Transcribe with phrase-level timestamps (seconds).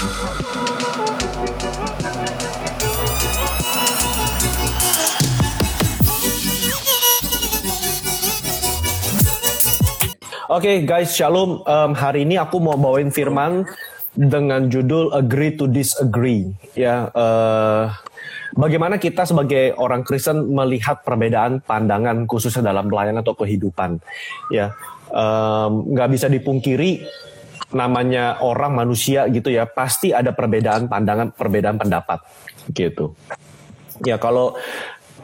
[0.00, 0.08] Oke
[10.48, 11.60] okay, guys, shalom.
[11.68, 13.68] Um, hari ini aku mau bawain firman
[14.16, 16.48] dengan judul Agree to Disagree.
[16.72, 17.92] Ya, uh,
[18.56, 24.00] bagaimana kita sebagai orang Kristen melihat perbedaan pandangan khususnya dalam pelayanan atau kehidupan.
[24.48, 24.72] Ya,
[25.76, 27.04] nggak um, bisa dipungkiri
[27.70, 32.22] namanya orang manusia gitu ya, pasti ada perbedaan pandangan, perbedaan pendapat.
[32.70, 33.14] Gitu.
[34.06, 34.56] Ya kalau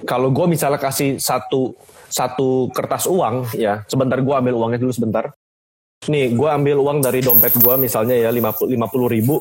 [0.04, 1.74] kalau gue misalnya kasih satu
[2.06, 5.32] satu kertas uang ya sebentar gue ambil uangnya dulu sebentar.
[6.06, 8.52] Nih gue ambil uang dari dompet gue misalnya ya lima
[8.86, 9.40] puluh ribu.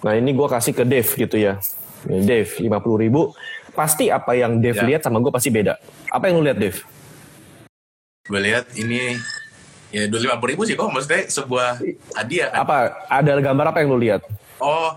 [0.00, 1.60] Nah ini gue kasih ke Dev gitu ya.
[2.08, 3.30] Dev lima puluh ribu.
[3.76, 4.84] Pasti apa yang Dev ya.
[4.88, 5.76] lihat sama gue pasti beda.
[6.10, 6.76] Apa yang lu lihat Dev
[8.30, 9.18] gue lihat ini
[9.90, 11.82] ya dua lima puluh ribu sih kok maksudnya sebuah
[12.14, 12.58] hadiah kan?
[12.62, 12.76] apa
[13.10, 14.22] ada gambar apa yang lu lihat
[14.62, 14.94] oh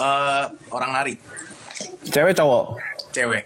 [0.00, 1.14] uh, orang nari
[2.08, 2.76] cewek cowok
[3.10, 3.44] cewek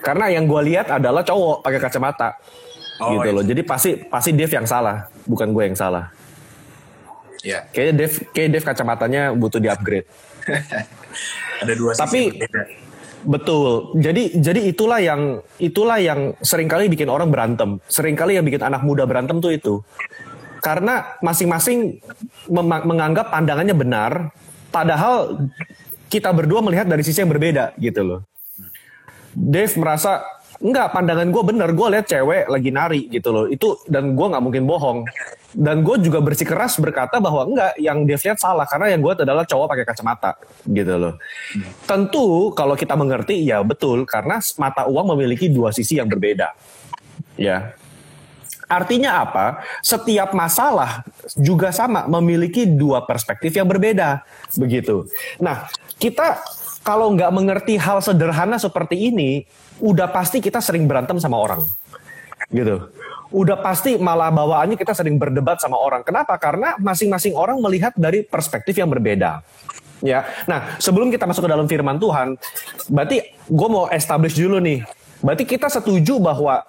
[0.00, 2.28] karena yang gue lihat adalah cowok pakai kacamata.
[3.00, 3.36] Oh, gitu iya.
[3.36, 3.44] loh.
[3.44, 6.12] Jadi pasti pasti Dev yang salah, bukan gue yang salah.
[7.40, 7.60] Iya.
[7.60, 7.62] Yeah.
[7.72, 10.08] Kayaknya Dev kayak Dev kacamatanya butuh di-upgrade.
[11.60, 12.20] Ada dua sisi Tapi
[13.24, 13.96] betul.
[13.98, 17.80] Jadi jadi itulah yang itulah yang sering kali bikin orang berantem.
[17.88, 19.74] Seringkali yang bikin anak muda berantem tuh itu.
[20.60, 22.04] Karena masing-masing
[22.52, 24.28] menganggap pandangannya benar,
[24.68, 25.48] padahal
[26.12, 28.20] kita berdua melihat dari sisi yang berbeda gitu loh.
[29.32, 30.20] Dave merasa
[30.60, 34.44] enggak pandangan gue bener gue lihat cewek lagi nari gitu loh itu dan gue nggak
[34.44, 35.08] mungkin bohong
[35.50, 39.42] dan gue juga bersikeras berkata bahwa enggak yang Dave lihat salah karena yang gue adalah
[39.42, 40.30] cowok pakai kacamata
[40.66, 41.90] gitu loh hmm.
[41.90, 46.54] tentu kalau kita mengerti ya betul karena mata uang memiliki dua sisi yang berbeda
[47.34, 47.74] ya
[48.70, 49.66] Artinya apa?
[49.82, 51.02] Setiap masalah
[51.34, 54.22] juga sama memiliki dua perspektif yang berbeda,
[54.54, 55.10] begitu.
[55.42, 55.66] Nah,
[55.98, 56.38] kita
[56.86, 59.42] kalau nggak mengerti hal sederhana seperti ini,
[59.82, 61.66] udah pasti kita sering berantem sama orang.
[62.54, 62.78] Gitu.
[63.30, 66.02] Udah pasti malah bawaannya kita sering berdebat sama orang.
[66.02, 66.34] Kenapa?
[66.34, 69.42] Karena masing-masing orang melihat dari perspektif yang berbeda.
[70.02, 70.26] Ya.
[70.50, 72.34] Nah, sebelum kita masuk ke dalam firman Tuhan,
[72.90, 74.82] berarti gue mau establish dulu nih.
[75.22, 76.64] Berarti kita setuju bahwa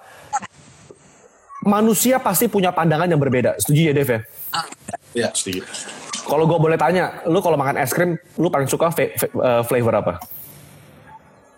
[1.66, 3.58] manusia pasti punya pandangan yang berbeda.
[3.58, 4.20] Setuju ya, Dev ya?
[5.16, 5.66] Ya, setuju.
[6.22, 10.14] Kalau gue boleh tanya, lu kalau makan es krim, lu paling suka uh, flavor apa?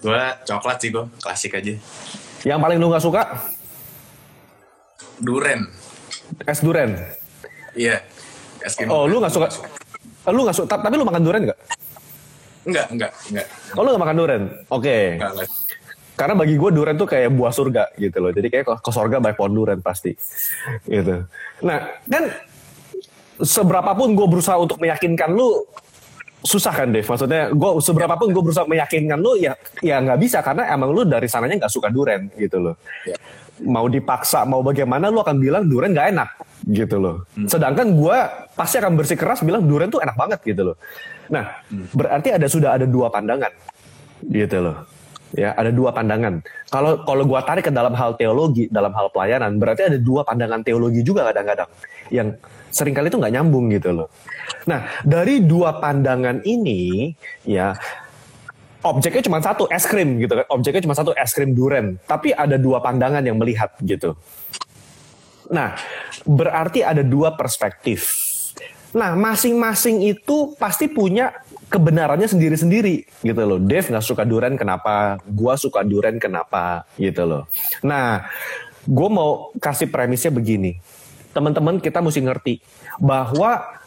[0.01, 1.77] Gue coklat sih gue, klasik aja.
[2.45, 3.23] Yang paling lu gak suka?
[5.21, 5.61] Duren.
[6.49, 6.99] Es duren?
[7.75, 8.03] Iya.
[8.65, 8.89] Es krim.
[8.91, 9.49] Oh, lu gak suka?
[10.33, 10.75] Lu gak suka?
[10.81, 11.59] Tapi lu makan duren gak?
[12.65, 13.47] Enggak, enggak, enggak.
[13.77, 14.43] Oh, lu gak makan duren?
[14.73, 15.21] Oke.
[15.21, 15.47] Okay.
[16.15, 18.31] Karena bagi gue duren tuh kayak buah surga gitu loh.
[18.31, 20.15] Jadi kayak ke surga banyak pohon duren pasti.
[20.87, 21.27] Gitu.
[21.67, 22.25] Nah, kan
[23.43, 25.67] seberapapun gue berusaha untuk meyakinkan lu
[26.45, 30.69] susah kan deh maksudnya gue seberapapun gue berusaha meyakinkan lu ya ya nggak bisa karena
[30.77, 32.77] emang lu dari sananya nggak suka duren gitu loh
[33.09, 33.17] ya.
[33.63, 36.29] Mau dipaksa mau bagaimana lu akan bilang duren nggak enak
[36.67, 37.47] gitu loh hmm.
[37.47, 38.19] sedangkan gue
[38.59, 40.77] pasti akan bersikeras bilang duren tuh enak banget gitu loh
[41.31, 41.95] nah hmm.
[41.95, 43.53] berarti ada sudah ada dua pandangan
[44.27, 44.77] gitu loh
[45.35, 49.59] ya ada dua pandangan kalau kalau gue tarik ke dalam hal teologi dalam hal pelayanan
[49.59, 51.71] berarti ada dua pandangan teologi juga kadang-kadang
[52.11, 52.35] yang
[52.75, 54.11] sering kali itu nggak nyambung gitu loh.
[54.67, 57.15] Nah, dari dua pandangan ini
[57.47, 57.71] ya
[58.85, 60.47] objeknya cuma satu es krim gitu kan.
[60.53, 64.15] Objeknya cuma satu es krim duren, tapi ada dua pandangan yang melihat gitu.
[65.49, 65.77] Nah,
[66.29, 68.23] berarti ada dua perspektif.
[68.95, 71.35] Nah, masing-masing itu pasti punya
[71.67, 73.59] kebenarannya sendiri-sendiri gitu loh.
[73.59, 75.19] Dev nggak suka duren kenapa?
[75.27, 76.87] Gua suka duren kenapa?
[76.95, 77.51] Gitu loh.
[77.83, 78.23] Nah,
[78.87, 80.77] gue mau kasih premisnya begini
[81.35, 82.55] teman-teman kita mesti ngerti
[83.03, 83.83] bahwa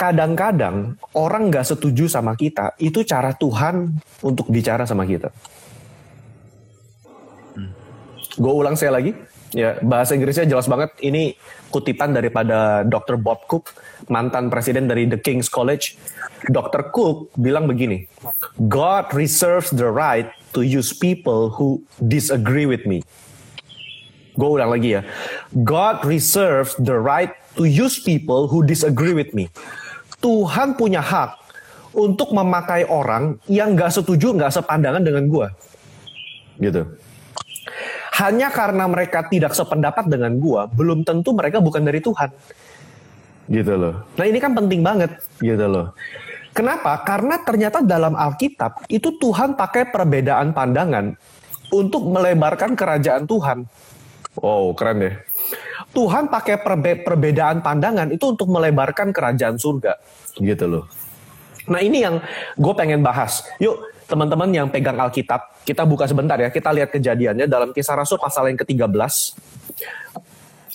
[0.00, 5.28] kadang-kadang orang nggak setuju sama kita itu cara Tuhan untuk bicara sama kita.
[8.40, 9.12] Gue ulang saya lagi,
[9.52, 10.96] ya bahasa Inggrisnya jelas banget.
[11.04, 11.36] Ini
[11.68, 13.20] kutipan daripada Dr.
[13.20, 13.76] Bob Cook,
[14.08, 16.00] mantan presiden dari The King's College.
[16.48, 16.88] Dr.
[16.88, 18.08] Cook bilang begini,
[18.56, 23.04] God reserves the right to use people who disagree with me.
[24.32, 25.04] Gue ulang lagi ya.
[25.52, 29.52] God reserves the right to use people who disagree with me.
[30.20, 31.40] Tuhan punya hak
[31.96, 35.46] untuk memakai orang yang gak setuju, gak sepandangan dengan gue.
[36.60, 36.82] Gitu.
[38.20, 42.28] Hanya karena mereka tidak sependapat dengan gue, belum tentu mereka bukan dari Tuhan.
[43.50, 44.06] Gitu loh.
[44.14, 45.10] Nah ini kan penting banget.
[45.40, 45.96] Gitu loh.
[46.52, 47.00] Kenapa?
[47.02, 51.16] Karena ternyata dalam Alkitab itu Tuhan pakai perbedaan pandangan
[51.72, 53.64] untuk melebarkan kerajaan Tuhan
[54.38, 55.14] Oh, keren deh.
[55.90, 59.98] Tuhan pakai perbe perbedaan pandangan itu untuk melebarkan kerajaan surga,
[60.38, 60.84] gitu loh.
[61.66, 62.22] Nah ini yang
[62.54, 63.42] gue pengen bahas.
[63.58, 63.78] Yuk
[64.10, 68.50] teman-teman yang pegang Alkitab, kita buka sebentar ya, kita lihat kejadiannya dalam kisah Rasul pasal
[68.50, 68.90] yang ke-13.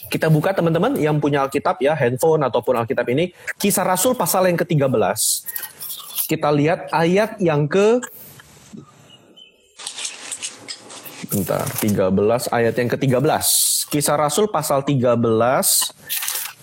[0.07, 4.55] Kita buka teman-teman yang punya Alkitab ya, handphone ataupun Alkitab ini, kisah Rasul pasal yang
[4.55, 4.87] ke-13.
[6.31, 7.99] Kita lihat ayat yang ke
[11.25, 13.74] Bentar, 13 ayat yang ke-13.
[13.95, 15.15] Kisah Rasul pasal 13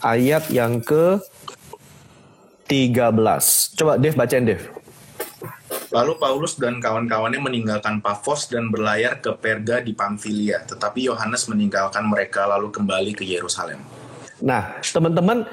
[0.05, 1.17] ayat yang ke
[2.69, 3.73] 13.
[3.73, 4.61] Coba Dev bacain Dev.
[5.96, 12.05] Lalu Paulus dan kawan-kawannya meninggalkan Pafos dan berlayar ke Perga di Pamfilia, tetapi Yohanes meninggalkan
[12.05, 13.81] mereka lalu kembali ke Yerusalem.
[14.44, 15.49] Nah, teman-teman,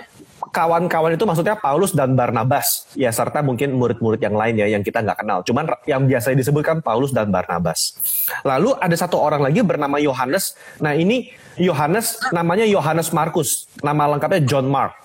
[0.49, 5.01] kawan-kawan itu maksudnya Paulus dan Barnabas, ya serta mungkin murid-murid yang lain ya yang kita
[5.05, 5.39] nggak kenal.
[5.45, 7.95] Cuman yang biasa disebutkan Paulus dan Barnabas.
[8.43, 10.57] Lalu ada satu orang lagi bernama Yohanes.
[10.81, 14.97] Nah ini Yohanes namanya Yohanes Markus, nama lengkapnya John Mark.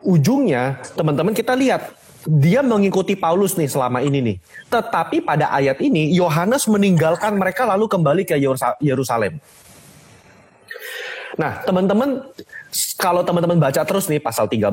[0.00, 1.92] Ujungnya teman-teman kita lihat
[2.24, 4.36] dia mengikuti Paulus nih selama ini nih.
[4.68, 8.36] Tetapi pada ayat ini Yohanes meninggalkan mereka lalu kembali ke
[8.80, 9.40] Yerusalem.
[11.38, 12.26] Nah, teman-teman
[12.98, 14.66] kalau teman-teman baca terus nih pasal 13,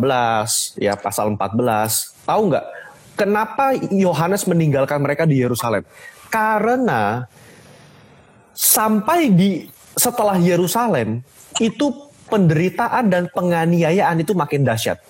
[0.81, 2.65] ya pasal 14, tahu nggak
[3.17, 5.85] kenapa Yohanes meninggalkan mereka di Yerusalem?
[6.33, 7.25] Karena
[8.57, 11.21] sampai di setelah Yerusalem
[11.61, 11.93] itu
[12.29, 15.01] penderitaan dan penganiayaan itu makin dahsyat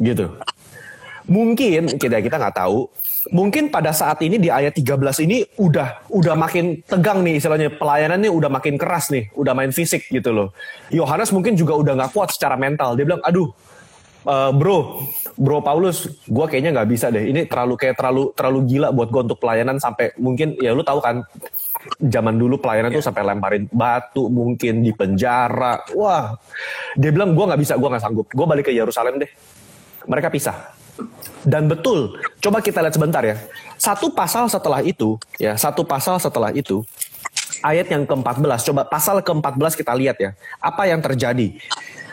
[0.00, 0.30] gitu.
[1.28, 2.88] Mungkin kita kita nggak tahu.
[3.28, 8.24] Mungkin pada saat ini di ayat 13 ini udah udah makin tegang nih istilahnya pelayanan
[8.24, 10.48] nih udah makin keras nih, udah main fisik gitu loh.
[10.88, 12.96] Yohanes mungkin juga udah nggak kuat secara mental.
[12.96, 13.52] Dia bilang, aduh,
[14.24, 15.04] uh, bro,
[15.36, 17.28] bro Paulus, gue kayaknya nggak bisa deh.
[17.28, 21.04] Ini terlalu kayak terlalu terlalu gila buat gue untuk pelayanan sampai mungkin ya lu tahu
[21.04, 21.20] kan
[22.00, 25.84] zaman dulu pelayanan tuh sampai lemparin batu mungkin di penjara.
[25.92, 26.32] Wah,
[26.96, 28.26] dia bilang gue nggak bisa, gue nggak sanggup.
[28.32, 29.30] Gue balik ke Yerusalem deh
[30.08, 30.77] mereka pisah.
[31.46, 33.38] Dan betul, coba kita lihat sebentar ya.
[33.78, 36.82] Satu pasal setelah itu, ya, satu pasal setelah itu,
[37.62, 40.30] ayat yang ke-14, coba pasal ke-14 kita lihat ya.
[40.58, 41.54] Apa yang terjadi?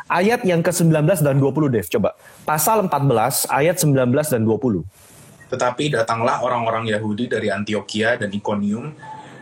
[0.05, 2.13] Ayat yang ke-19 dan 20, Dev, coba.
[2.45, 4.85] Pasal 14, ayat 19 dan 20.
[5.49, 8.93] Tetapi datanglah orang-orang Yahudi dari Antioquia dan Iconium,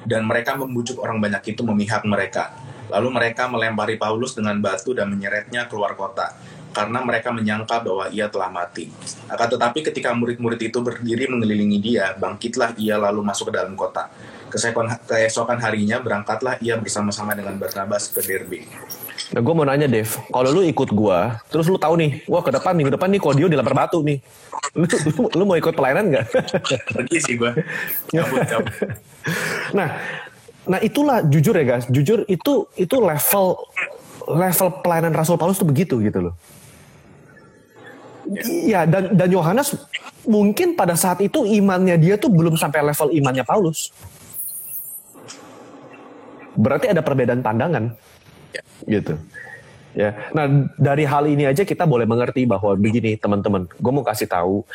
[0.04, 2.56] dan mereka membujuk orang banyak itu memihak mereka.
[2.92, 6.36] Lalu mereka melempari Paulus dengan batu dan menyeretnya keluar kota
[6.74, 8.90] karena mereka menyangka bahwa ia telah mati.
[9.30, 14.10] Akan tetapi ketika murid-murid itu berdiri mengelilingi dia, bangkitlah ia lalu masuk ke dalam kota.
[14.54, 18.66] Keesokan, harinya berangkatlah ia bersama-sama dengan Barnabas ke Derbe.
[19.34, 22.54] Nah, gue mau nanya Dev, kalau lu ikut gue, terus lu tahu nih, wah ke
[22.54, 24.22] depan minggu depan nih Kodio dilempar batu nih,
[24.78, 26.26] lu, lu, lu mau ikut pelayanan nggak?
[27.02, 27.50] Pergi sih gue.
[29.78, 29.90] nah,
[30.70, 33.58] nah itulah jujur ya guys, jujur itu itu level
[34.30, 36.34] level pelayanan Rasul Paulus tuh begitu gitu loh.
[38.42, 39.78] Iya dan dan Yohanes
[40.26, 43.94] mungkin pada saat itu imannya dia tuh belum sampai level imannya Paulus.
[46.54, 47.94] Berarti ada perbedaan pandangan.
[48.86, 49.18] Gitu.
[49.94, 50.18] Ya.
[50.34, 53.70] Nah, dari hal ini aja kita boleh mengerti bahwa begini, teman-teman.
[53.78, 54.66] Gue mau kasih tahu,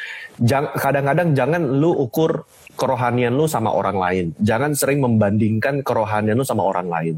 [0.79, 2.47] kadang-kadang jangan lu ukur
[2.79, 4.27] kerohanian lu sama orang lain.
[4.39, 7.15] Jangan sering membandingkan kerohanian lu sama orang lain.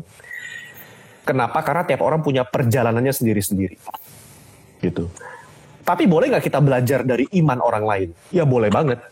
[1.28, 1.60] Kenapa?
[1.60, 3.76] Karena tiap orang punya perjalanannya sendiri-sendiri.
[4.80, 5.04] Gitu.
[5.90, 8.08] Tapi boleh nggak kita belajar dari iman orang lain?
[8.30, 9.02] Ya boleh banget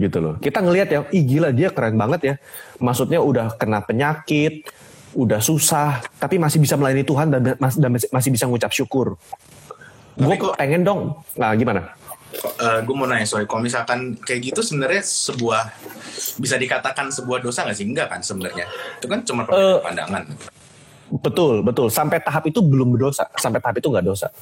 [0.00, 0.34] gitu loh.
[0.40, 2.34] Kita ngelihat ya, ih gila dia keren banget ya.
[2.80, 4.64] Maksudnya udah kena penyakit,
[5.12, 9.20] udah susah, tapi masih bisa melayani Tuhan dan, dan masih bisa ngucap syukur.
[10.16, 11.12] Gue pengen dong.
[11.36, 11.92] Nah gimana?
[12.56, 15.70] Uh, gue mau nanya sorry, kalau misalkan kayak gitu sebenarnya sebuah
[16.40, 17.86] bisa dikatakan sebuah dosa nggak sih?
[17.86, 18.64] Enggak kan sebenarnya?
[18.96, 20.24] Itu kan cuma uh, pandangan.
[21.20, 21.92] Betul, betul.
[21.92, 23.28] Sampai tahap itu belum berdosa.
[23.38, 24.32] Sampai tahap itu nggak dosa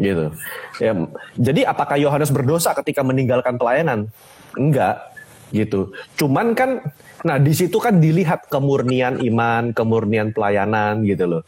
[0.00, 0.32] gitu.
[0.80, 0.92] Ya,
[1.36, 4.08] jadi apakah Yohanes berdosa ketika meninggalkan pelayanan?
[4.56, 5.12] Enggak,
[5.52, 5.92] gitu.
[6.16, 6.80] Cuman kan,
[7.22, 11.42] nah di situ kan dilihat kemurnian iman, kemurnian pelayanan gitu loh.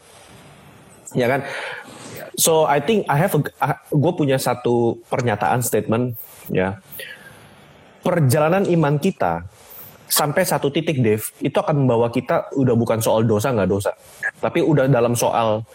[1.17, 1.41] Ya kan?
[2.35, 3.33] So I think I have,
[3.89, 6.19] gue punya satu pernyataan statement
[6.51, 6.83] ya.
[8.05, 9.47] Perjalanan iman kita
[10.05, 13.97] sampai satu titik, Dev, itu akan membawa kita udah bukan soal dosa nggak dosa,
[14.37, 15.65] tapi udah dalam soal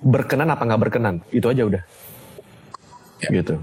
[0.00, 1.14] berkenan apa nggak berkenan?
[1.30, 1.82] Itu aja udah.
[3.20, 3.28] Ya.
[3.40, 3.60] gitu.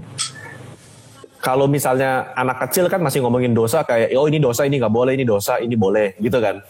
[1.38, 5.18] Kalau misalnya anak kecil kan masih ngomongin dosa kayak oh ini dosa ini nggak boleh
[5.18, 6.62] ini dosa ini boleh gitu kan.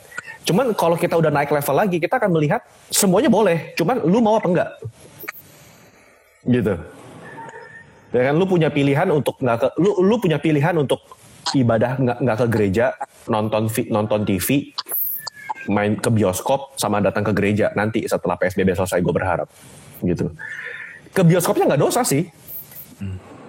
[0.45, 4.41] Cuman kalau kita udah naik level lagi kita akan melihat semuanya boleh cuman lu mau
[4.41, 4.71] apa enggak
[6.49, 6.75] gitu.
[8.09, 11.01] Ya kan lu punya pilihan untuk nggak ke lu lu punya pilihan untuk
[11.53, 12.87] ibadah nggak nggak ke gereja
[13.29, 14.73] nonton nonton TV
[15.69, 19.49] main ke bioskop sama datang ke gereja nanti setelah PSBB selesai gue berharap
[20.03, 20.33] gitu.
[21.13, 22.25] Ke bioskopnya nggak dosa sih.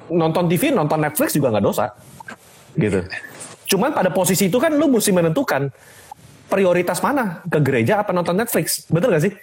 [0.09, 1.85] Nonton TV, nonton Netflix juga nggak dosa.
[2.73, 3.05] Gitu.
[3.69, 5.69] Cuman pada posisi itu kan lu mesti menentukan
[6.49, 8.89] prioritas mana ke gereja apa nonton Netflix.
[8.89, 9.33] Betul gak sih?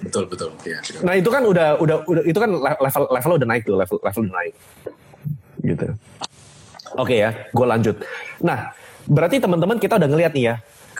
[0.00, 0.56] Betul betul.
[0.64, 4.00] Ya, Nah itu kan udah udah udah itu kan level level udah naik tuh level
[4.00, 4.54] level udah naik.
[5.60, 5.86] Gitu.
[6.96, 7.96] Oke ya, gue lanjut.
[8.40, 8.72] Nah
[9.04, 10.54] berarti teman-teman kita udah ngeliat nih ya.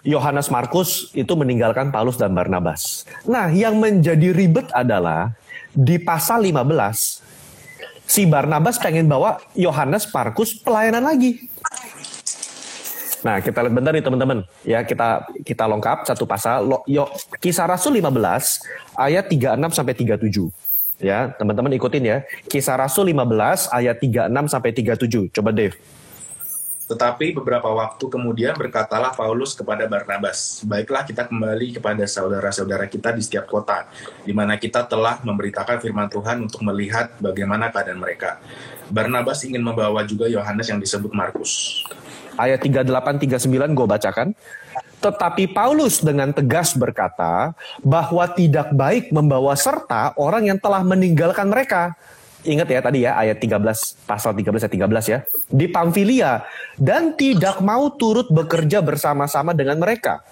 [0.07, 3.05] Yohanes Markus itu meninggalkan Paulus dan Barnabas.
[3.29, 5.37] Nah, yang menjadi ribet adalah
[5.71, 7.21] di pasal 15
[8.11, 11.47] si Barnabas pengen bawa Yohanes Markus pelayanan lagi.
[13.21, 14.39] Nah, kita lihat bentar nih teman-teman.
[14.65, 16.65] Ya, kita kita lengkap satu pasal.
[16.65, 17.05] Lo, yo,
[17.37, 20.49] Kisah Rasul 15 ayat 36 sampai 37.
[21.01, 22.19] Ya, teman-teman ikutin ya.
[22.49, 25.29] Kisah Rasul 15 ayat 36 sampai 37.
[25.37, 25.77] Coba Dave.
[26.91, 33.23] Tetapi beberapa waktu kemudian berkatalah Paulus kepada Barnabas, "Baiklah kita kembali kepada saudara-saudara kita di
[33.23, 33.87] setiap kota,
[34.27, 38.43] di mana kita telah memberitakan firman Tuhan untuk melihat bagaimana keadaan mereka."
[38.91, 41.87] Barnabas ingin membawa juga Yohanes yang disebut Markus.
[42.35, 44.29] Ayat 38-39 gue bacakan.
[44.99, 47.57] Tetapi Paulus dengan tegas berkata
[47.87, 51.95] bahwa tidak baik membawa serta orang yang telah meninggalkan mereka.
[52.41, 55.19] Ingat ya tadi ya ayat 13 pasal 13 ayat 13 ya.
[55.53, 56.41] Di Pamfilia
[56.81, 60.25] dan tidak mau turut bekerja bersama-sama dengan mereka.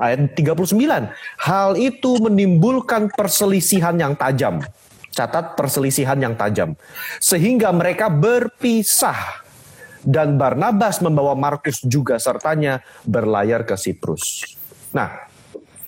[0.00, 0.74] Ayat 39.
[1.38, 4.58] Hal itu menimbulkan perselisihan yang tajam.
[5.12, 6.74] Catat perselisihan yang tajam.
[7.20, 9.44] Sehingga mereka berpisah
[10.02, 14.56] dan Barnabas membawa Markus juga sertanya berlayar ke Siprus.
[14.90, 15.30] Nah,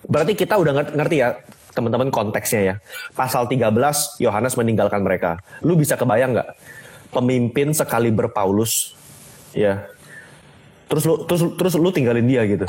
[0.06, 1.34] berarti kita udah ngerti ya
[1.74, 2.74] teman-teman konteksnya ya.
[3.12, 3.74] Pasal 13
[4.22, 5.42] Yohanes meninggalkan mereka.
[5.60, 6.48] Lu bisa kebayang nggak
[7.10, 8.94] pemimpin sekali berpaulus
[9.52, 9.84] ya.
[10.86, 12.66] Terus lu terus terus lu tinggalin dia gitu.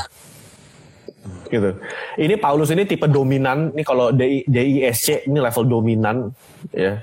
[1.50, 1.70] Gitu.
[2.18, 3.74] Ini Paulus ini tipe dominan.
[3.74, 6.34] Ini kalau DI, DISC ini level dominan
[6.74, 7.02] ya.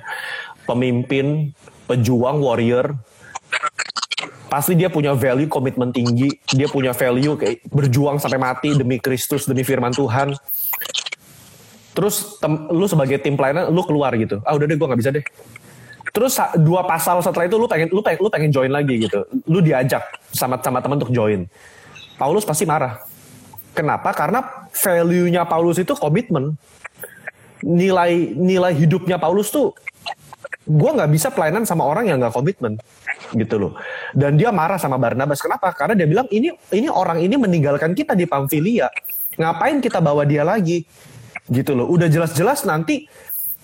[0.63, 1.51] Pemimpin,
[1.91, 2.95] pejuang, warrior,
[4.53, 9.49] pasti dia punya value komitmen tinggi dia punya value kayak berjuang sampai mati demi Kristus
[9.49, 10.37] demi firman Tuhan
[11.93, 14.41] terus tem, lu sebagai tim pelayanan lu keluar gitu.
[14.45, 15.25] Ah udah deh gue nggak bisa deh.
[16.13, 19.25] Terus dua pasal setelah itu lu pengen lu pengen lu pengen join lagi gitu.
[19.49, 21.49] Lu diajak sama sama teman untuk join.
[22.21, 23.01] Paulus pasti marah.
[23.73, 24.13] Kenapa?
[24.13, 26.57] Karena value-nya Paulus itu komitmen
[27.65, 29.73] nilai nilai hidupnya Paulus tuh
[30.63, 32.77] gue nggak bisa pelayanan sama orang yang nggak komitmen
[33.33, 33.73] gitu loh.
[34.13, 35.41] Dan dia marah sama Barnabas.
[35.41, 35.73] Kenapa?
[35.73, 38.93] Karena dia bilang ini ini orang ini meninggalkan kita di Pamfilia.
[39.41, 40.85] Ngapain kita bawa dia lagi
[41.51, 41.91] gitu loh.
[41.91, 43.09] Udah jelas-jelas nanti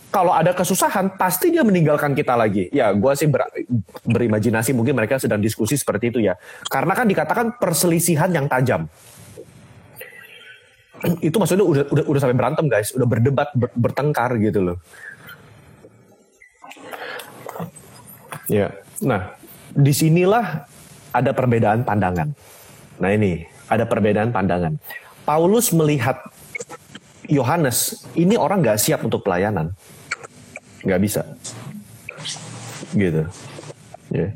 [0.08, 2.72] kalau ada kesusahan pasti dia meninggalkan kita lagi.
[2.72, 3.44] Ya gue sih ber,
[4.08, 6.34] berimajinasi mungkin mereka sedang diskusi seperti itu ya.
[6.72, 8.88] Karena kan dikatakan perselisihan yang tajam.
[11.28, 12.90] Itu maksudnya udah udah udah sampai berantem guys.
[12.96, 14.76] Udah berdebat ber, bertengkar gitu loh.
[18.48, 18.72] Ya.
[19.04, 19.36] Nah
[19.76, 20.64] di sinilah
[21.12, 22.32] ada perbedaan pandangan.
[22.98, 23.44] Nah ini.
[23.68, 24.80] Ada perbedaan pandangan.
[25.28, 26.24] Paulus melihat
[27.28, 29.76] Yohanes ini orang nggak siap untuk pelayanan.
[30.80, 31.22] Nggak bisa.
[32.96, 33.22] Gitu.
[34.08, 34.32] Ya.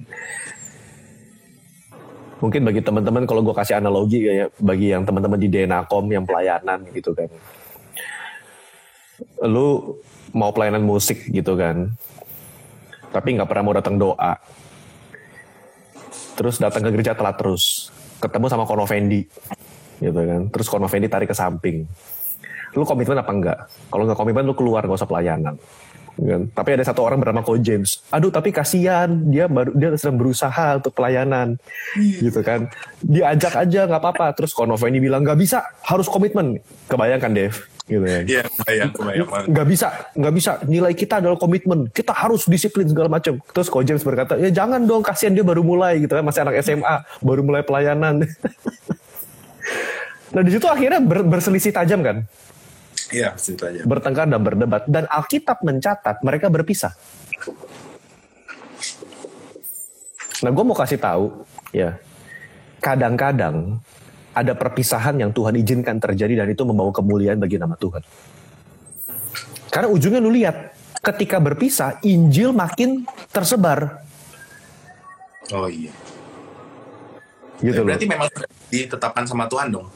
[2.44, 6.84] Mungkin bagi teman-teman kalau gue kasih analogi ya bagi yang teman-teman di Denakom yang pelayanan
[6.92, 7.32] gitu kan.
[9.40, 9.96] Lu
[10.36, 11.88] mau pelayanan musik gitu kan.
[13.08, 14.36] Tapi nggak pernah mau datang doa.
[16.36, 17.88] Terus datang ke gereja telat terus.
[18.20, 19.24] Ketemu sama Kono Fendi
[19.96, 20.52] gitu kan.
[20.52, 21.88] Terus Kono Fendi tarik ke samping
[22.72, 23.58] lu komitmen apa enggak?
[23.92, 25.54] Kalau nggak komitmen lu keluar nggak usah pelayanan.
[26.12, 26.44] Kan?
[26.52, 28.04] Tapi ada satu orang bernama Ko James.
[28.12, 31.56] Aduh tapi kasihan dia baru dia sedang berusaha untuk pelayanan,
[31.96, 32.68] gitu kan.
[33.00, 34.36] Diajak aja nggak apa-apa.
[34.36, 36.60] Terus Konovo ini bilang nggak bisa, harus komitmen.
[36.92, 38.22] Kebayangkan Dev, gitu kan.
[38.28, 39.26] Iya, kebayang, kebayang.
[39.48, 40.50] Nggak bisa, nggak bisa.
[40.68, 41.88] Nilai kita adalah komitmen.
[41.88, 43.40] Kita harus disiplin segala macam.
[43.40, 46.60] Terus Ko James berkata, ya jangan dong, kasihan dia baru mulai gitu kan, masih anak
[46.60, 48.20] SMA, baru mulai pelayanan.
[50.36, 52.28] nah di situ akhirnya ber, berselisih tajam kan.
[53.12, 53.84] Iya, situ aja.
[53.84, 54.88] Bertengkar dan berdebat.
[54.88, 56.96] Dan Alkitab mencatat mereka berpisah.
[60.42, 61.94] Nah, gue mau kasih tahu, ya,
[62.82, 63.78] kadang-kadang
[64.34, 68.02] ada perpisahan yang Tuhan izinkan terjadi dan itu membawa kemuliaan bagi nama Tuhan.
[69.70, 74.02] Karena ujungnya lu lihat, ketika berpisah, Injil makin tersebar.
[75.54, 75.94] Oh iya.
[77.62, 78.12] Gitu ya, berarti loh.
[78.18, 78.28] memang
[78.72, 79.86] ditetapkan sama Tuhan dong.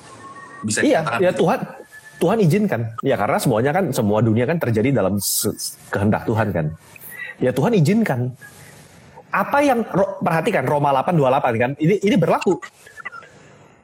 [0.62, 1.85] Bisa iya, ya Tuhan
[2.16, 2.96] Tuhan izinkan.
[3.04, 5.20] Ya karena semuanya kan semua dunia kan terjadi dalam
[5.92, 6.66] kehendak Tuhan kan.
[7.40, 8.32] Ya Tuhan izinkan.
[9.28, 9.85] Apa yang
[10.25, 11.70] perhatikan Roma 8:28 kan.
[11.76, 12.56] Ini ini berlaku.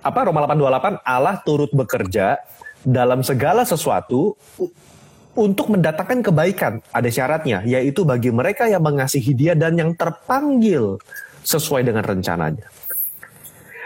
[0.00, 2.40] Apa Roma 8:28 Allah turut bekerja
[2.82, 4.34] dalam segala sesuatu
[5.36, 6.72] untuk mendatangkan kebaikan.
[6.92, 11.00] Ada syaratnya, yaitu bagi mereka yang mengasihi dia dan yang terpanggil
[11.42, 12.68] sesuai dengan rencananya.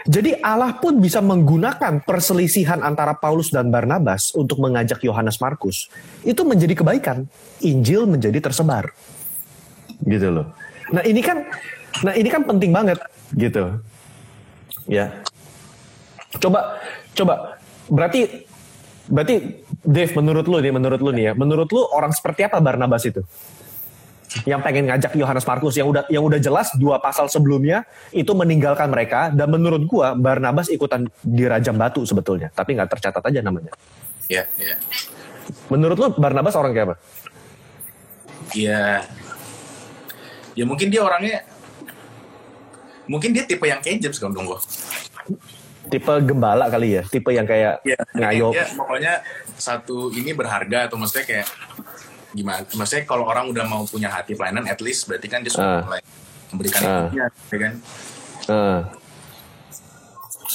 [0.07, 5.91] Jadi Allah pun bisa menggunakan perselisihan antara Paulus dan Barnabas untuk mengajak Yohanes Markus.
[6.23, 7.27] Itu menjadi kebaikan.
[7.59, 8.95] Injil menjadi tersebar.
[10.07, 10.55] Gitu loh.
[10.95, 11.43] Nah, ini kan
[12.07, 13.03] nah ini kan penting banget
[13.35, 13.83] gitu.
[14.87, 15.11] Ya.
[16.39, 16.79] Coba
[17.11, 17.59] coba
[17.91, 18.47] berarti
[19.11, 19.35] berarti
[19.83, 23.27] Dave menurut lu nih menurut lu nih ya, menurut lu orang seperti apa Barnabas itu?
[24.43, 28.91] Yang pengen ngajak Yohanes Markus yang udah yang udah jelas dua pasal sebelumnya itu meninggalkan
[28.91, 33.71] mereka dan menurut gua Barnabas ikutan dirajam batu sebetulnya tapi nggak tercatat aja namanya.
[34.27, 34.75] Iya, iya.
[35.71, 36.95] Menurut lu Barnabas orang kayak apa?
[38.51, 39.07] Iya.
[40.59, 41.47] Ya mungkin dia orangnya
[43.07, 44.59] mungkin dia tipe yang kayak James kalau gua.
[45.87, 48.51] Tipe gembala kali ya, tipe yang kayak ya, ngayo.
[48.51, 49.23] Ya, pokoknya
[49.55, 51.47] satu ini berharga atau maksudnya kayak
[52.31, 52.63] gimana?
[52.65, 55.83] Maksudnya kalau orang udah mau punya hati pelayanan, at least berarti kan dia sudah Ah.
[55.83, 56.01] mulai
[56.47, 57.73] memberikan hidupnya, ya kan?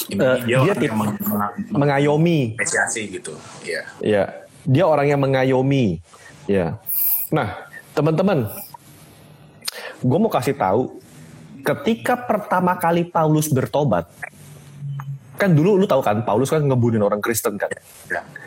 [0.03, 2.39] Ini Eh, dia, dia orang tip- yang meng- meng- mengayomi.
[2.51, 3.33] mengapresiasi gitu.
[3.63, 3.83] Iya.
[4.01, 4.25] Ya,
[4.65, 6.01] dia orang yang mengayomi.
[6.45, 6.81] Ya.
[7.29, 7.55] Nah,
[7.93, 8.49] teman-teman,
[9.99, 10.97] gue mau kasih tahu,
[11.63, 14.09] ketika pertama kali Paulus bertobat,
[15.37, 17.69] kan dulu lu tahu kan, Paulus kan ngebunuh orang Kristen kan,
[18.09, 18.42] Ya, Paulus.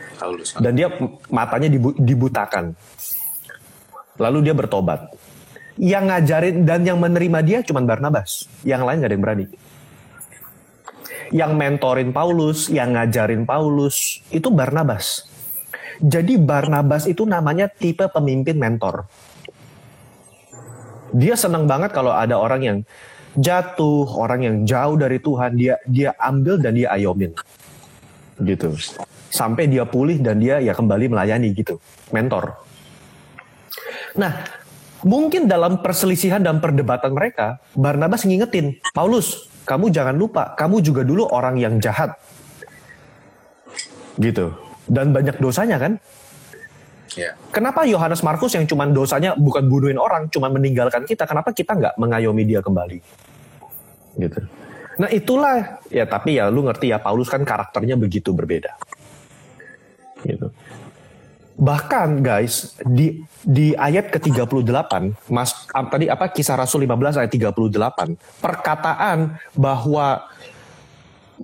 [0.60, 0.88] Dan dia
[1.28, 2.72] matanya dibu- dibutakan.
[4.16, 5.12] Lalu dia bertobat.
[5.76, 9.46] Yang ngajarin dan yang menerima dia cuma Barnabas, yang lain gak ada yang berani.
[11.36, 15.28] Yang mentorin Paulus, yang ngajarin Paulus, itu Barnabas.
[16.00, 19.04] Jadi Barnabas itu namanya tipe pemimpin mentor.
[21.12, 22.78] Dia senang banget kalau ada orang yang
[23.36, 27.36] jatuh, orang yang jauh dari Tuhan, dia dia ambil dan dia ayomin.
[28.40, 28.72] Gitu.
[29.30, 31.78] Sampai dia pulih dan dia ya kembali melayani gitu.
[32.14, 32.56] Mentor.
[34.16, 34.32] Nah,
[35.04, 41.28] mungkin dalam perselisihan dan perdebatan mereka, Barnabas ngingetin, Paulus, kamu jangan lupa, kamu juga dulu
[41.28, 42.16] orang yang jahat.
[44.16, 44.54] Gitu.
[44.86, 45.98] Dan banyak dosanya kan?
[47.16, 47.32] Ya.
[47.50, 51.94] Kenapa Yohanes Markus yang cuman dosanya bukan bunuhin orang, cuman meninggalkan kita, kenapa kita nggak
[51.96, 52.98] mengayomi dia kembali?
[54.20, 54.40] Gitu.
[54.96, 58.76] Nah itulah, ya tapi ya lu ngerti ya, Paulus kan karakternya begitu berbeda.
[60.26, 60.50] Gitu.
[61.56, 64.92] Bahkan guys, di di ayat ke-38,
[65.32, 70.28] Mas ah, tadi apa kisah Rasul 15 ayat 38, perkataan bahwa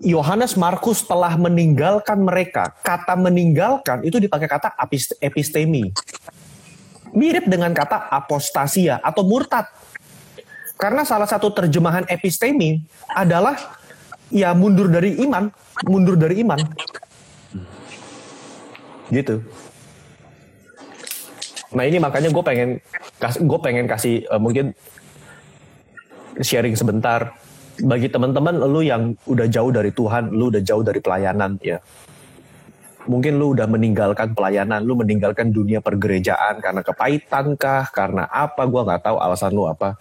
[0.00, 2.72] Yohanes Markus telah meninggalkan mereka.
[2.84, 4.76] Kata meninggalkan itu dipakai kata
[5.20, 5.92] epistemi.
[7.12, 9.68] Mirip dengan kata apostasia atau murtad.
[10.80, 13.80] Karena salah satu terjemahan epistemi adalah
[14.32, 15.52] ya mundur dari iman,
[15.84, 16.58] mundur dari iman.
[19.12, 19.44] Gitu.
[21.76, 22.80] Nah ini makanya gue pengen
[23.20, 24.72] gue pengen kasih eh, mungkin
[26.40, 27.36] sharing sebentar
[27.80, 31.80] bagi teman-teman lu yang udah jauh dari Tuhan, lu udah jauh dari pelayanan ya.
[33.02, 38.86] Mungkin lu udah meninggalkan pelayanan, lu meninggalkan dunia pergerejaan karena kepahitan kah, karena apa gua
[38.86, 39.98] nggak tahu alasan lu apa.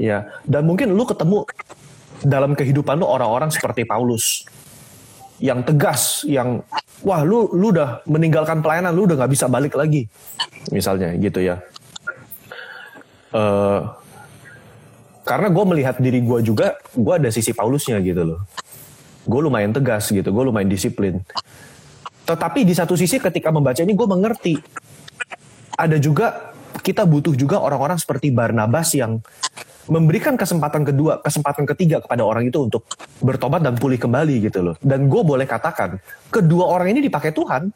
[0.00, 1.44] Ya, dan mungkin lu ketemu
[2.24, 4.48] dalam kehidupan lu orang-orang seperti Paulus
[5.40, 6.60] yang tegas, yang
[7.00, 10.04] wah lu lu udah meninggalkan pelayanan, lu udah nggak bisa balik lagi,
[10.68, 11.58] misalnya gitu ya.
[13.32, 13.80] Eh
[15.24, 18.40] karena gue melihat diri gue juga, gue ada sisi Paulusnya gitu loh.
[19.24, 21.22] Gue lumayan tegas gitu, gue lumayan disiplin.
[22.26, 24.54] Tetapi di satu sisi ketika membaca ini gue mengerti.
[25.78, 26.50] Ada juga,
[26.82, 29.22] kita butuh juga orang-orang seperti Barnabas yang
[29.88, 32.84] memberikan kesempatan kedua, kesempatan ketiga kepada orang itu untuk
[33.22, 34.74] bertobat dan pulih kembali gitu loh.
[34.82, 35.96] Dan gue boleh katakan,
[36.28, 37.72] kedua orang ini dipakai Tuhan.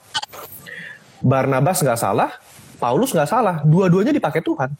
[1.24, 2.30] Barnabas nggak salah,
[2.76, 4.76] Paulus nggak salah, dua-duanya dipakai Tuhan.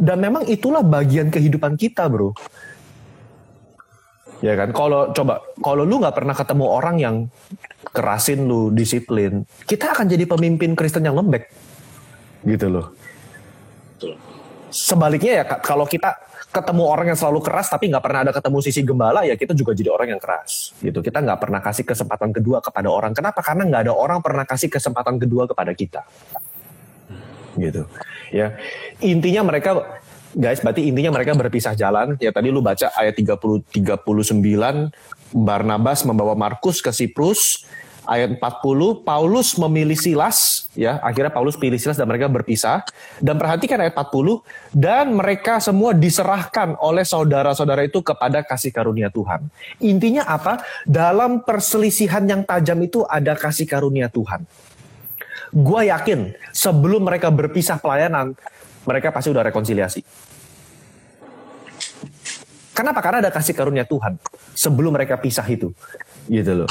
[0.00, 2.34] Dan memang itulah bagian kehidupan kita, bro.
[4.40, 7.16] Ya kan, kalau coba, kalau lu nggak pernah ketemu orang yang
[7.92, 11.44] kerasin lu, disiplin, kita akan jadi pemimpin Kristen yang lembek,
[12.48, 12.96] gitu loh.
[14.70, 16.16] Sebaliknya ya, ka- kalau kita
[16.50, 19.70] ketemu orang yang selalu keras tapi nggak pernah ada ketemu sisi gembala ya kita juga
[19.70, 20.98] jadi orang yang keras gitu.
[20.98, 23.14] Kita nggak pernah kasih kesempatan kedua kepada orang.
[23.14, 23.38] Kenapa?
[23.38, 26.02] Karena nggak ada orang pernah kasih kesempatan kedua kepada kita
[27.58, 27.86] gitu.
[28.30, 28.54] Ya
[29.02, 30.00] intinya mereka
[30.34, 32.14] guys berarti intinya mereka berpisah jalan.
[32.22, 34.94] Ya tadi lu baca ayat 30 39
[35.30, 37.66] Barnabas membawa Markus ke Siprus
[38.10, 40.98] ayat 40 Paulus memilih Silas ya.
[40.98, 42.82] Akhirnya Paulus pilih Silas dan mereka berpisah.
[43.22, 44.42] Dan perhatikan ayat 40
[44.74, 49.46] dan mereka semua diserahkan oleh saudara-saudara itu kepada kasih karunia Tuhan.
[49.78, 50.66] Intinya apa?
[50.82, 54.42] Dalam perselisihan yang tajam itu ada kasih karunia Tuhan.
[55.54, 58.34] Gue yakin sebelum mereka berpisah pelayanan
[58.86, 60.02] mereka pasti udah rekonsiliasi.
[62.74, 63.04] Kenapa?
[63.04, 64.16] Karena ada kasih karunia Tuhan
[64.56, 65.76] sebelum mereka pisah itu,
[66.32, 66.70] gitu loh.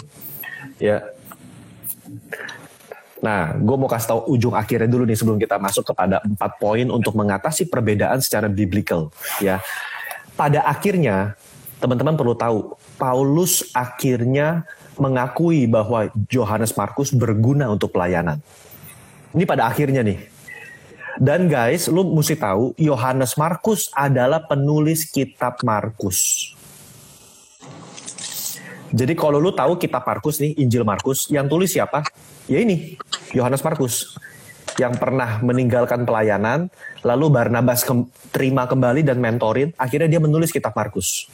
[0.82, 1.06] Ya,
[3.20, 6.88] Nah, gue mau kasih tahu ujung akhirnya dulu nih sebelum kita masuk kepada empat poin
[6.88, 9.12] untuk mengatasi perbedaan secara biblical.
[9.44, 9.60] Ya,
[10.40, 11.36] pada akhirnya
[11.84, 14.64] teman-teman perlu tahu Paulus akhirnya
[15.00, 18.40] mengakui bahwa Yohanes Markus berguna untuk pelayanan.
[19.36, 20.20] Ini pada akhirnya nih.
[21.20, 26.52] Dan guys, lu mesti tahu Yohanes Markus adalah penulis kitab Markus.
[28.90, 32.02] Jadi kalau lu tahu kitab Markus nih, Injil Markus, yang tulis siapa?
[32.50, 32.98] Ya ini,
[33.38, 34.18] Yohanes Markus.
[34.82, 36.72] Yang pernah meninggalkan pelayanan,
[37.06, 37.94] lalu Barnabas ke
[38.34, 41.30] terima kembali dan mentorin, akhirnya dia menulis kitab Markus.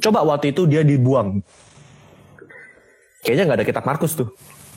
[0.00, 1.44] Coba waktu itu dia dibuang.
[3.24, 4.28] Kayaknya nggak ada kitab Markus tuh.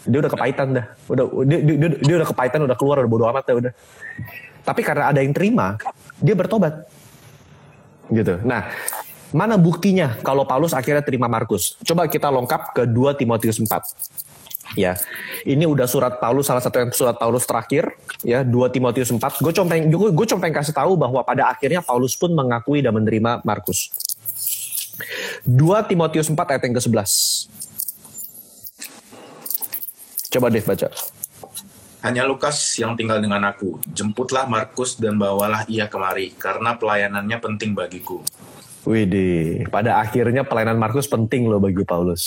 [0.07, 0.85] Dia udah kepahitan dah.
[1.11, 3.73] Udah dia, dia, dia udah kepahitan, udah keluar, udah bodo amat dah udah.
[4.63, 5.79] Tapi karena ada yang terima,
[6.19, 6.87] dia bertobat.
[8.07, 8.39] Gitu.
[8.47, 8.71] Nah,
[9.35, 11.75] Mana buktinya kalau Paulus akhirnya terima Markus?
[11.83, 13.67] Coba kita lengkap ke 2 Timotius 4.
[14.75, 14.99] Ya,
[15.47, 19.43] ini udah surat Paulus salah satu yang surat Paulus terakhir ya 2 Timotius 4.
[19.43, 22.95] Gue cuma pengen gue cuma pengen kasih tahu bahwa pada akhirnya Paulus pun mengakui dan
[22.95, 23.91] menerima Markus.
[25.47, 25.55] 2
[25.87, 27.11] Timotius 4 ayat yang ke-11.
[30.27, 30.87] Coba deh baca.
[32.03, 33.79] Hanya Lukas yang tinggal dengan aku.
[33.91, 38.21] Jemputlah Markus dan bawalah ia kemari, karena pelayanannya penting bagiku.
[38.87, 42.23] Widih, pada akhirnya pelayanan Markus penting loh bagi Paulus.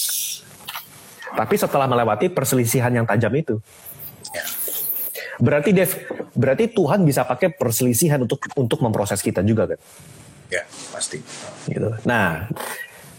[1.33, 3.57] Tapi setelah melewati perselisihan yang tajam itu.
[5.41, 5.89] Berarti Dev,
[6.37, 9.81] berarti Tuhan bisa pakai perselisihan untuk untuk memproses kita juga kan?
[10.53, 11.17] Ya, pasti.
[11.65, 11.89] Gitu.
[12.05, 12.45] Nah,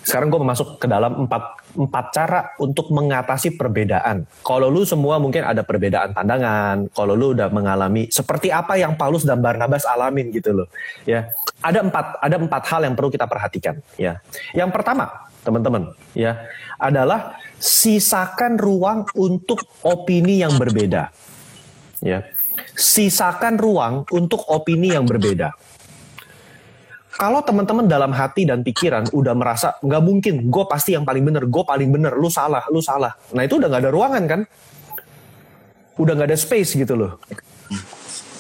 [0.06, 4.28] sekarang gue masuk ke dalam empat empat cara untuk mengatasi perbedaan.
[4.44, 9.24] Kalau lu semua mungkin ada perbedaan pandangan, kalau lu udah mengalami seperti apa yang Paulus
[9.24, 10.68] dan Barnabas alamin gitu loh.
[11.08, 11.32] Ya,
[11.64, 13.80] ada empat ada empat hal yang perlu kita perhatikan.
[13.96, 14.20] Ya,
[14.52, 16.38] yang pertama teman-teman ya
[16.78, 21.10] adalah sisakan ruang untuk opini yang berbeda.
[22.02, 22.26] Ya,
[22.76, 25.54] sisakan ruang untuk opini yang berbeda
[27.22, 31.46] kalau teman-teman dalam hati dan pikiran udah merasa nggak mungkin, gue pasti yang paling bener,
[31.46, 33.14] gue paling bener, lu salah, lu salah.
[33.38, 34.42] Nah itu udah nggak ada ruangan kan?
[36.02, 37.22] Udah nggak ada space gitu loh.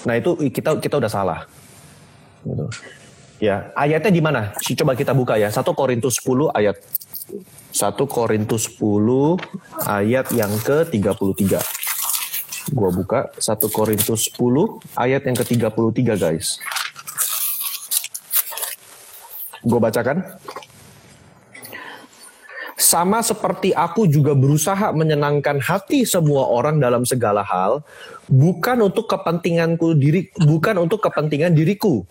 [0.10, 1.46] Nah itu kita kita udah salah.
[2.42, 2.66] Gitu.
[3.38, 4.50] Ya ayatnya di mana?
[4.58, 5.54] Coba kita buka ya.
[5.54, 6.82] 1 Korintus 10 ayat
[7.70, 8.82] 1 Korintus 10
[9.86, 12.74] ayat yang ke 33.
[12.74, 16.58] Gua buka 1 Korintus 10 ayat yang ke 33 guys.
[19.62, 20.26] Gue bacakan.
[22.82, 27.86] Sama seperti aku juga berusaha menyenangkan hati semua orang dalam segala hal,
[28.26, 32.02] bukan untuk kepentinganku diri, bukan untuk kepentingan diriku,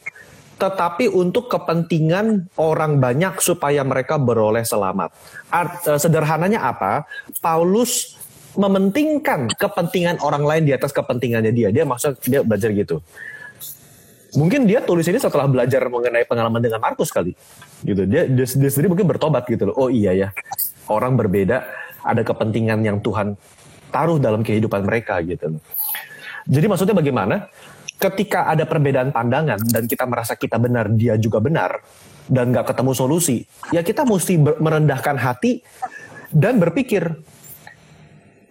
[0.63, 5.11] tetapi untuk kepentingan orang banyak supaya mereka beroleh selamat.
[5.51, 7.03] Art, uh, sederhananya apa?
[7.43, 8.15] Paulus
[8.55, 11.75] mementingkan kepentingan orang lain di atas kepentingannya dia.
[11.75, 13.03] Dia maksud dia belajar gitu
[14.37, 17.35] mungkin dia tulis ini setelah belajar mengenai pengalaman dengan Markus kali.
[17.83, 18.07] Gitu.
[18.07, 19.75] Dia, dia sendiri mungkin bertobat gitu loh.
[19.77, 20.29] Oh iya ya
[20.91, 21.67] orang berbeda.
[22.01, 23.37] Ada kepentingan yang Tuhan
[23.93, 25.63] taruh dalam kehidupan mereka gitu loh.
[26.49, 27.51] Jadi maksudnya bagaimana?
[28.01, 31.85] Ketika ada perbedaan pandangan dan kita merasa kita benar dia juga benar
[32.25, 33.45] dan nggak ketemu solusi
[33.77, 35.61] ya kita mesti merendahkan hati
[36.33, 37.13] dan berpikir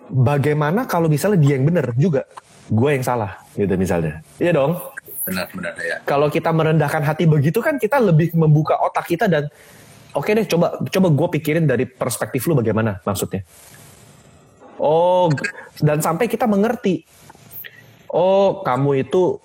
[0.06, 2.30] bagaimana kalau misalnya dia yang benar juga
[2.70, 4.22] gue yang salah gitu misalnya.
[4.38, 4.78] Iya dong
[5.30, 5.98] benar-benar ya.
[6.10, 9.46] Kalau kita merendahkan hati begitu kan kita lebih membuka otak kita dan
[10.18, 13.46] oke okay deh coba coba gue pikirin dari perspektif lu bagaimana maksudnya.
[14.82, 15.30] Oh
[15.78, 17.06] dan sampai kita mengerti.
[18.10, 19.38] Oh kamu itu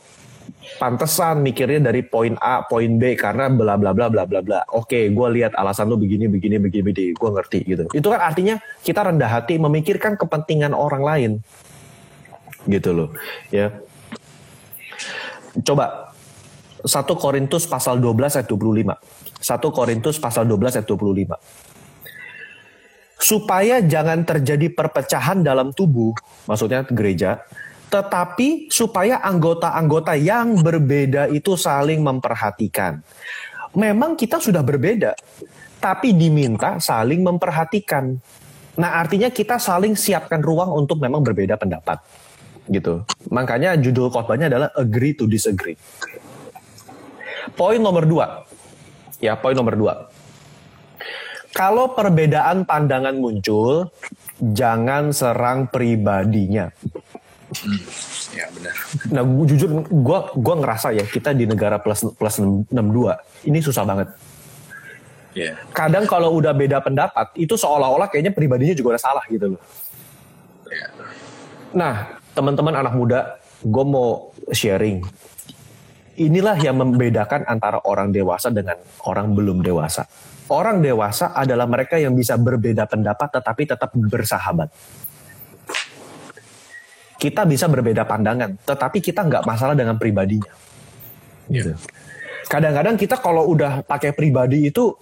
[0.81, 4.61] pantesan mikirnya dari poin A, poin B karena bla bla bla bla bla bla.
[4.73, 7.83] Oke, gue lihat alasan lu begini begini begini begini, gue ngerti gitu.
[7.93, 11.31] Itu kan artinya kita rendah hati memikirkan kepentingan orang lain,
[12.65, 13.09] gitu loh,
[13.53, 13.71] ya.
[15.63, 16.11] Coba
[16.83, 18.99] 1 Korintus pasal 12 ayat 25.
[19.41, 21.39] 1 Korintus pasal 12 ayat 25.
[23.21, 26.13] Supaya jangan terjadi perpecahan dalam tubuh,
[26.45, 27.41] maksudnya gereja,
[27.89, 33.01] tetapi supaya anggota-anggota yang berbeda itu saling memperhatikan.
[33.79, 35.15] Memang kita sudah berbeda,
[35.79, 38.19] tapi diminta saling memperhatikan.
[38.75, 42.03] Nah, artinya kita saling siapkan ruang untuk memang berbeda pendapat.
[42.69, 43.05] Gitu.
[43.29, 45.77] Makanya judul khotbahnya adalah agree to disagree.
[47.53, 48.49] Poin nomor dua.
[49.21, 49.95] Ya, poin nomor dua.
[51.55, 53.93] Kalau perbedaan pandangan muncul,
[54.43, 56.67] jangan serang pribadinya.
[57.55, 57.79] Hmm,
[58.35, 58.75] ya benar.
[59.15, 62.75] Nah, gua, jujur gue gua ngerasa ya kita di negara plus plus 62
[63.47, 64.09] ini susah banget.
[65.35, 65.55] Yeah.
[65.71, 69.63] Kadang kalau udah beda pendapat itu seolah-olah kayaknya pribadinya juga udah salah gitu loh.
[70.67, 70.91] Yeah.
[71.75, 71.95] Nah,
[72.35, 75.01] teman-teman anak muda, gue mau sharing.
[76.15, 80.07] Inilah yang membedakan antara orang dewasa dengan orang belum dewasa.
[80.51, 84.69] Orang dewasa adalah mereka yang bisa berbeda pendapat tetapi tetap bersahabat
[87.25, 90.53] kita bisa berbeda pandangan, tetapi kita nggak masalah dengan pribadinya.
[91.49, 91.73] Gitu.
[92.45, 94.93] Kadang-kadang kita kalau udah pakai pribadi itu,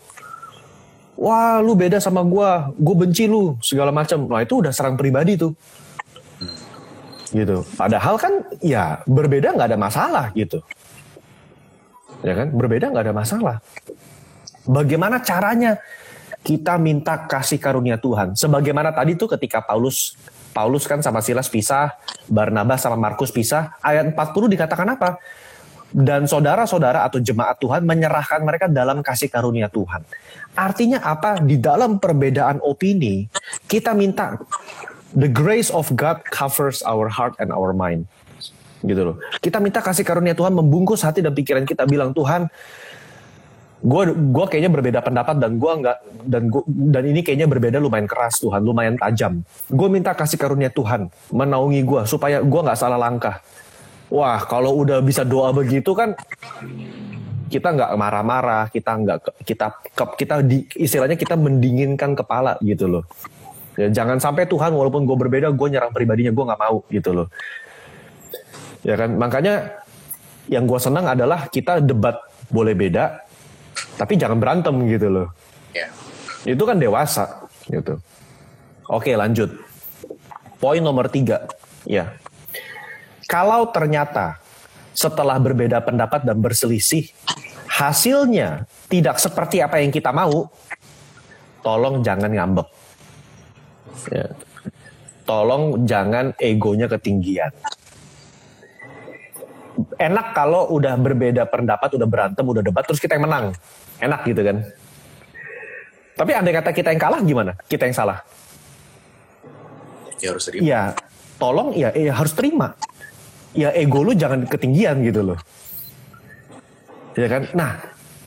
[1.19, 4.31] wah lu beda sama gua, gue benci lu segala macam.
[4.31, 5.51] Nah itu udah serang pribadi tuh.
[7.33, 7.65] Gitu.
[7.75, 10.61] Padahal kan ya berbeda nggak ada masalah gitu.
[12.23, 13.57] Ya kan, berbeda nggak ada masalah.
[14.63, 15.81] Bagaimana caranya
[16.47, 18.39] kita minta kasih karunia Tuhan?
[18.39, 20.15] Sebagaimana tadi tuh ketika Paulus
[20.53, 21.97] Paulus kan sama Silas pisah,
[22.29, 23.75] Barnabas sama Markus pisah.
[23.81, 25.19] Ayat 40 dikatakan apa?
[25.93, 30.05] Dan saudara-saudara atau jemaat Tuhan menyerahkan mereka dalam kasih karunia Tuhan.
[30.57, 31.41] Artinya apa?
[31.41, 33.29] Di dalam perbedaan opini,
[33.69, 34.41] kita minta
[35.13, 38.09] the grace of God covers our heart and our mind.
[38.83, 39.17] Gitu loh.
[39.39, 42.51] Kita minta kasih karunia Tuhan membungkus hati dan pikiran kita bilang Tuhan,
[43.83, 45.99] gue gue kayaknya berbeda pendapat dan gue nggak
[46.31, 50.71] dan gua, dan ini kayaknya berbeda lumayan keras Tuhan lumayan tajam gue minta kasih karunia
[50.71, 53.43] Tuhan menaungi gue supaya gue nggak salah langkah
[54.07, 56.15] wah kalau udah bisa doa begitu kan
[57.51, 59.67] kita nggak marah-marah kita nggak kita
[60.15, 63.05] kita di, istilahnya kita mendinginkan kepala gitu loh
[63.83, 67.27] ya, jangan sampai Tuhan walaupun gue berbeda gue nyerang pribadinya gue nggak mau gitu loh
[68.87, 69.83] ya kan makanya
[70.51, 72.19] yang gue senang adalah kita debat
[72.51, 73.23] boleh beda
[73.97, 75.29] tapi jangan berantem gitu loh.
[75.77, 75.91] Yeah.
[76.43, 78.01] Itu kan dewasa gitu.
[78.89, 79.53] Oke lanjut.
[80.59, 81.47] Poin nomor tiga,
[81.83, 82.15] ya.
[83.27, 84.39] Kalau ternyata
[84.95, 87.11] setelah berbeda pendapat dan berselisih,
[87.67, 90.47] hasilnya tidak seperti apa yang kita mau,
[91.67, 92.69] tolong jangan ngambek.
[94.11, 94.29] Ya.
[95.23, 97.55] Tolong jangan egonya ketinggian
[99.97, 103.47] enak kalau udah berbeda pendapat, udah berantem, udah debat, terus kita yang menang.
[104.03, 104.57] Enak gitu kan.
[106.13, 107.53] Tapi andai kata kita yang kalah gimana?
[107.67, 108.19] Kita yang salah.
[110.21, 110.63] Ya harus terima.
[110.63, 110.83] Ya,
[111.41, 112.77] tolong ya, ya harus terima.
[113.53, 115.39] Ya ego lu jangan ketinggian gitu loh.
[117.19, 117.43] Ya kan?
[117.53, 117.77] Nah,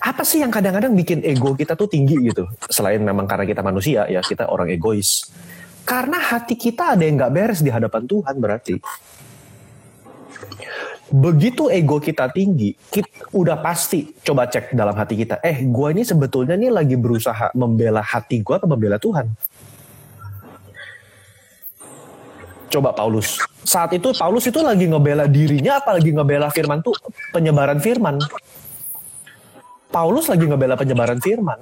[0.01, 2.45] apa sih yang kadang-kadang bikin ego kita tuh tinggi gitu?
[2.69, 5.29] Selain memang karena kita manusia ya, kita orang egois.
[5.85, 8.81] Karena hati kita ada yang nggak beres di hadapan Tuhan berarti
[11.15, 15.37] begitu ego kita tinggi, kita udah pasti coba cek dalam hati kita.
[15.45, 19.29] Eh, gue ini sebetulnya nih lagi berusaha membela hati gue atau membela Tuhan?
[22.73, 23.37] Coba Paulus.
[23.63, 26.97] Saat itu Paulus itu lagi ngebela dirinya apa lagi ngebela firman tuh
[27.29, 28.17] penyebaran firman.
[29.93, 31.61] Paulus lagi ngebela penyebaran firman.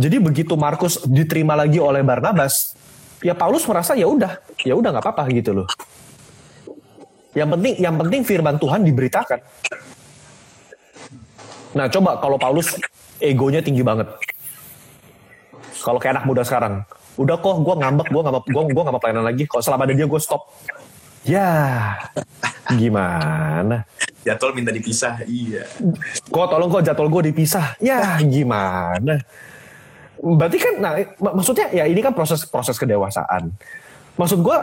[0.00, 2.72] Jadi begitu Markus diterima lagi oleh Barnabas,
[3.20, 5.68] ya Paulus merasa ya udah, ya udah nggak apa-apa gitu loh.
[7.36, 9.44] Yang penting yang penting firman Tuhan diberitakan.
[11.76, 12.80] Nah, coba kalau Paulus
[13.20, 14.08] egonya tinggi banget.
[15.84, 16.82] Kalau kayak anak muda sekarang,
[17.20, 19.44] udah kok gue ngambek, gue nggak gue gue nggak mau pelayanan lagi.
[19.44, 20.48] Kalau selama ada dia gue stop.
[21.28, 21.52] Ya,
[22.72, 23.84] gimana?
[24.24, 25.68] Jadwal minta dipisah, iya.
[26.32, 27.76] Kok tolong kok jadwal gue dipisah.
[27.84, 29.20] Ya, gimana?
[30.20, 30.92] Berarti kan, nah,
[31.32, 33.48] maksudnya ya ini kan proses proses kedewasaan.
[34.20, 34.58] Maksud gue,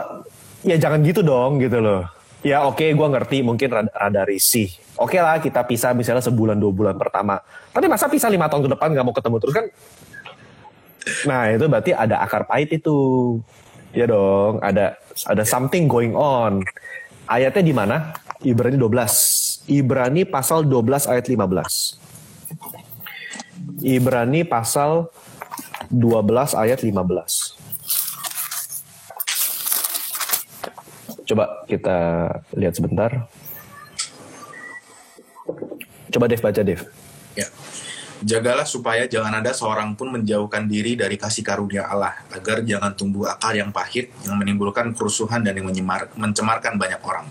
[0.62, 2.06] ya jangan gitu dong gitu loh
[2.46, 4.70] Ya oke, okay, gue ngerti mungkin rada, rada risih.
[4.94, 7.42] Oke okay lah kita pisah misalnya sebulan dua bulan pertama.
[7.74, 9.66] Tapi masa pisah lima tahun ke depan nggak mau ketemu terus kan?
[11.26, 12.98] Nah itu berarti ada akar pahit itu.
[13.90, 14.94] Ya dong, ada
[15.26, 16.62] ada something going on.
[17.26, 18.14] Ayatnya di mana?
[18.38, 19.66] Ibrani 12.
[19.66, 21.98] Ibrani pasal 12 ayat 15.
[23.82, 25.10] Ibrani pasal
[25.88, 27.58] 12 ayat 15.
[31.28, 31.96] Coba kita
[32.56, 33.28] lihat sebentar.
[36.08, 36.88] Coba Dev baca Dev.
[37.36, 37.44] Ya.
[38.18, 43.30] Jagalah supaya jangan ada seorang pun menjauhkan diri dari kasih karunia Allah, agar jangan tumbuh
[43.30, 47.30] akal yang pahit, yang menimbulkan kerusuhan dan yang menyemar, mencemarkan banyak orang.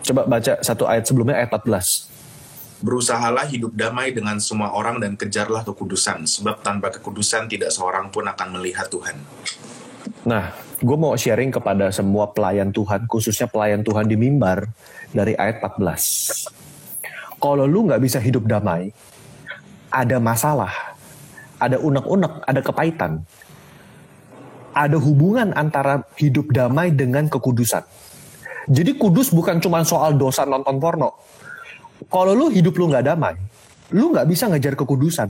[0.00, 2.08] Coba baca satu ayat sebelumnya, ayat 14.
[2.82, 8.26] Berusahalah hidup damai dengan semua orang dan kejarlah kekudusan, sebab tanpa kekudusan tidak seorang pun
[8.26, 9.22] akan melihat Tuhan.
[10.26, 10.50] Nah,
[10.82, 14.66] gue mau sharing kepada semua pelayan Tuhan, khususnya pelayan Tuhan di mimbar,
[15.14, 16.50] dari ayat 14.
[17.38, 18.90] Kalau lu nggak bisa hidup damai,
[19.86, 20.74] ada masalah,
[21.62, 23.22] ada unek-unek, ada kepahitan,
[24.74, 27.86] ada hubungan antara hidup damai dengan kekudusan.
[28.66, 31.18] Jadi kudus bukan cuma soal dosa nonton porno,
[32.08, 33.36] kalau lu hidup lu nggak damai,
[33.92, 35.28] lu nggak bisa ngejar kekudusan.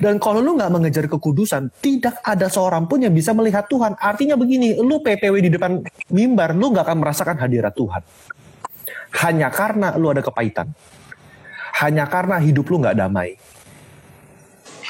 [0.00, 3.98] Dan kalau lu nggak mengejar kekudusan, tidak ada seorang pun yang bisa melihat Tuhan.
[3.98, 8.02] Artinya begini, lu PPW di depan mimbar, lu nggak akan merasakan hadirat Tuhan.
[9.26, 10.70] Hanya karena lu ada kepahitan.
[11.84, 13.34] Hanya karena hidup lu nggak damai.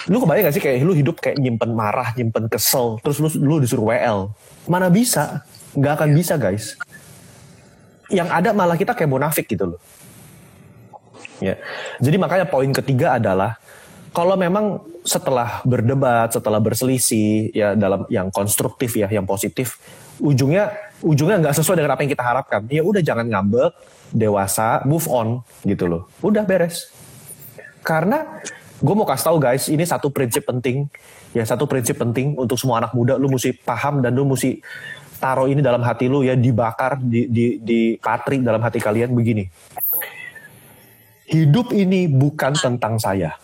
[0.08, 3.56] Lu kebayang gak sih kayak lu hidup kayak nyimpen marah, nyimpen kesel, terus lu, lu
[3.60, 4.32] disuruh WL.
[4.64, 5.44] Mana bisa?
[5.76, 6.78] Nggak akan bisa guys.
[8.08, 9.80] Yang ada malah kita kayak bonafik gitu loh.
[11.40, 11.56] Ya.
[11.98, 13.56] Jadi makanya poin ketiga adalah
[14.12, 19.80] kalau memang setelah berdebat, setelah berselisih ya dalam yang konstruktif ya, yang positif,
[20.20, 22.60] ujungnya ujungnya nggak sesuai dengan apa yang kita harapkan.
[22.68, 23.72] Ya udah jangan ngambek,
[24.12, 26.02] dewasa, move on gitu loh.
[26.20, 26.92] Udah beres.
[27.80, 28.44] Karena
[28.82, 30.84] gue mau kasih tahu guys, ini satu prinsip penting,
[31.32, 34.60] ya satu prinsip penting untuk semua anak muda, lu mesti paham dan lu mesti
[35.20, 39.44] taruh ini dalam hati lu ya dibakar, di, di, di patri dalam hati kalian begini
[41.30, 43.38] hidup ini bukan tentang saya.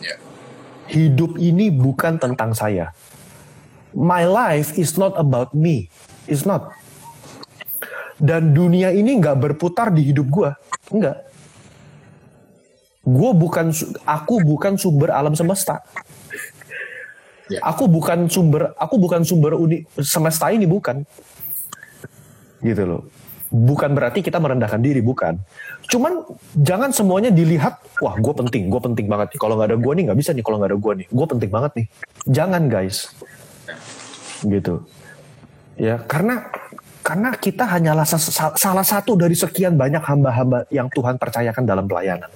[0.00, 0.16] Ya.
[0.88, 2.96] Hidup ini bukan tentang saya.
[3.92, 5.92] My life is not about me.
[6.24, 6.72] It's not.
[8.16, 10.50] Dan dunia ini nggak berputar di hidup gue.
[10.88, 11.28] Enggak.
[13.04, 13.74] Gue bukan,
[14.08, 15.84] aku bukan sumber alam semesta.
[17.52, 17.60] Ya.
[17.68, 21.04] Aku bukan sumber, aku bukan sumber uni, semesta ini bukan.
[22.64, 23.21] Gitu loh
[23.52, 25.36] bukan berarti kita merendahkan diri, bukan.
[25.92, 26.24] Cuman
[26.56, 29.40] jangan semuanya dilihat, wah gue penting, gue penting banget nih.
[29.44, 31.06] Kalau nggak ada gue nih nggak bisa nih kalau nggak ada gue nih.
[31.12, 31.86] Gue penting banget nih.
[32.32, 33.12] Jangan guys,
[34.48, 34.74] gitu.
[35.76, 36.48] Ya karena
[37.04, 38.08] karena kita hanyalah
[38.56, 42.30] salah satu dari sekian banyak hamba-hamba yang Tuhan percayakan dalam pelayanan.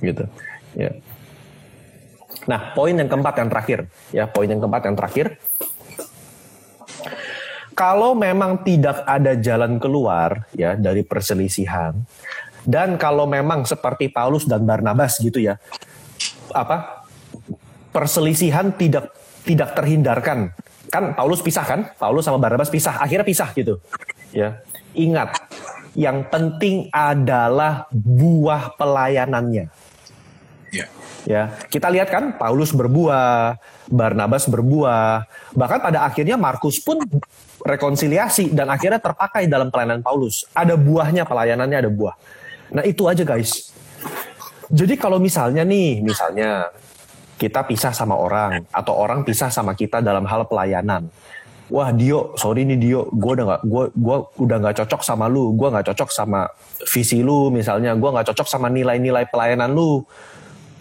[0.00, 0.24] Gitu.
[0.72, 0.96] Ya.
[2.42, 3.78] Nah, poin yang keempat yang terakhir,
[4.10, 5.26] ya poin yang keempat yang terakhir
[7.82, 11.98] kalau memang tidak ada jalan keluar ya dari perselisihan
[12.62, 15.58] dan kalau memang seperti Paulus dan Barnabas gitu ya
[16.54, 17.02] apa
[17.90, 19.10] perselisihan tidak
[19.42, 20.54] tidak terhindarkan.
[20.92, 21.80] Kan Paulus pisah kan?
[21.98, 23.82] Paulus sama Barnabas pisah akhirnya pisah gitu
[24.30, 24.62] ya.
[24.94, 25.50] Ingat
[25.92, 29.66] yang penting adalah buah pelayanannya.
[30.72, 30.86] Ya.
[31.22, 36.98] Ya kita lihat kan Paulus berbuah Barnabas berbuah bahkan pada akhirnya Markus pun
[37.62, 40.46] rekonsiliasi dan akhirnya terpakai dalam pelayanan Paulus.
[40.52, 42.14] Ada buahnya pelayanannya ada buah.
[42.74, 43.70] Nah itu aja guys.
[44.72, 46.72] Jadi kalau misalnya nih, misalnya
[47.36, 51.10] kita pisah sama orang atau orang pisah sama kita dalam hal pelayanan.
[51.72, 55.56] Wah Dio, sorry nih Dio, gue udah gak, gua, gua udah nggak cocok sama lu,
[55.56, 56.44] gue nggak cocok sama
[56.84, 60.04] visi lu misalnya, gue nggak cocok sama nilai-nilai pelayanan lu.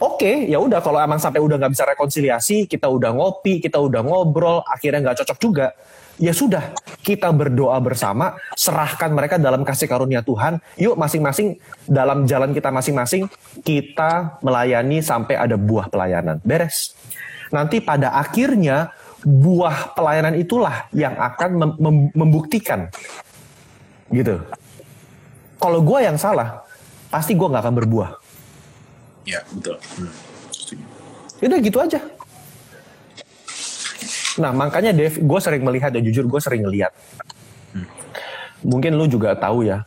[0.02, 3.80] Oke, okay, ya udah kalau emang sampai udah nggak bisa rekonsiliasi, kita udah ngopi, kita
[3.80, 5.72] udah ngobrol, akhirnya nggak cocok juga
[6.18, 10.60] ya sudah kita berdoa bersama serahkan mereka dalam kasih karunia Tuhan.
[10.78, 13.30] Yuk masing-masing dalam jalan kita masing-masing
[13.62, 16.42] kita melayani sampai ada buah pelayanan.
[16.42, 16.98] Beres.
[17.52, 22.90] Nanti pada akhirnya buah pelayanan itulah yang akan mem mem membuktikan.
[24.10, 24.42] Gitu.
[25.62, 26.66] Kalau gue yang salah
[27.14, 28.10] pasti gue nggak akan berbuah.
[29.28, 29.78] Ya betul.
[29.98, 30.12] Hmm.
[31.42, 32.00] udah gitu aja
[34.40, 36.94] Nah makanya Dev, gue sering melihat ya jujur gue sering ngeliat.
[37.76, 37.88] Hmm.
[38.64, 39.84] Mungkin lu juga tahu ya,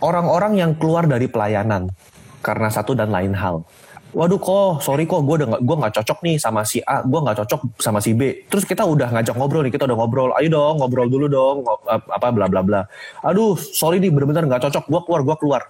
[0.00, 1.92] orang-orang yang keluar dari pelayanan
[2.40, 3.66] karena satu dan lain hal.
[4.14, 7.18] Waduh kok, sorry kok, gue udah gak, gue nggak cocok nih sama si A, gue
[7.18, 8.46] nggak cocok sama si B.
[8.46, 12.30] Terus kita udah ngajak ngobrol nih, kita udah ngobrol, ayo dong ngobrol dulu dong, apa
[12.30, 12.86] bla bla bla.
[13.26, 15.62] Aduh, sorry nih bener-bener nggak cocok, gue keluar, gue keluar.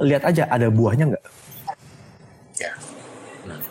[0.00, 1.24] Lihat aja ada buahnya nggak?
[2.64, 2.72] Ya.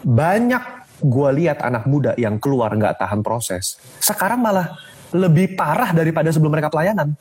[0.05, 0.63] Banyak
[0.97, 4.77] gue lihat anak muda yang keluar nggak tahan proses, sekarang malah
[5.13, 7.15] lebih parah daripada sebelum mereka pelayanan.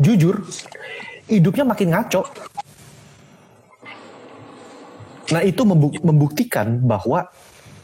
[0.00, 0.46] Jujur,
[1.28, 2.22] hidupnya makin ngaco.
[5.32, 5.62] Nah itu
[6.00, 7.28] membuktikan bahwa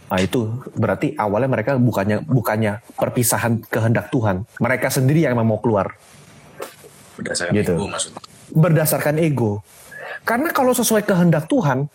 [0.08, 4.48] Nah itu berarti awalnya mereka bukannya bukannya perpisahan kehendak Tuhan.
[4.56, 6.00] Mereka sendiri yang mau keluar.
[7.20, 7.76] Berdasarkan gitu.
[7.76, 8.20] ego maksudnya.
[8.48, 9.60] Berdasarkan ego.
[10.24, 11.92] Karena kalau sesuai kehendak Tuhan,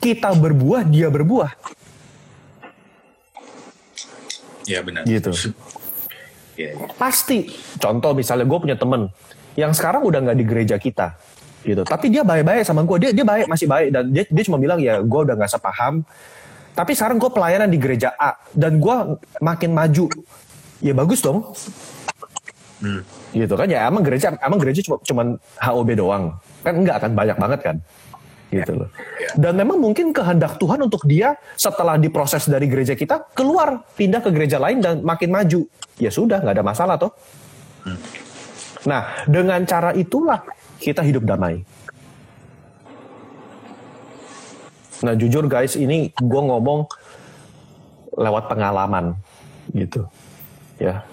[0.00, 1.52] kita berbuah, dia berbuah.
[4.70, 5.02] Iya benar.
[5.02, 5.30] Gitu.
[6.54, 6.86] ya, ya.
[6.94, 7.50] Pasti.
[7.82, 9.10] Contoh misalnya gue punya temen
[9.58, 11.18] yang sekarang udah nggak di gereja kita
[11.60, 14.56] gitu tapi dia baik-baik sama gue dia dia baik masih baik dan dia dia cuma
[14.56, 16.00] bilang ya gue udah nggak sepaham
[16.72, 18.96] tapi sekarang gue pelayanan di gereja A dan gue
[19.44, 20.08] makin maju
[20.80, 21.44] ya bagus dong
[22.80, 23.02] hmm.
[23.36, 25.26] gitu kan ya emang gereja emang gereja cuma cuman
[25.60, 26.24] HOB doang
[26.64, 27.76] kan enggak kan banyak banget kan
[28.50, 29.30] gitu loh ya.
[29.38, 34.30] dan memang mungkin kehendak Tuhan untuk dia setelah diproses dari gereja kita keluar pindah ke
[34.34, 35.70] gereja lain dan makin maju
[36.02, 37.14] ya sudah nggak ada masalah toh
[37.86, 37.98] hmm.
[38.90, 40.42] nah dengan cara itulah
[40.80, 41.60] kita hidup damai.
[45.04, 46.88] Nah jujur guys, ini gue ngomong
[48.16, 49.16] lewat pengalaman
[49.76, 50.08] gitu,
[50.80, 51.04] ya.